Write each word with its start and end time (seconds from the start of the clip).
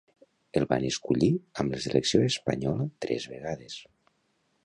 El 0.59 0.63
van 0.69 0.85
escollir 0.87 1.29
amb 1.63 1.75
la 1.75 1.81
selecció 1.85 2.23
espanyola 2.29 2.89
tres 3.07 3.27
vegades. 3.35 3.79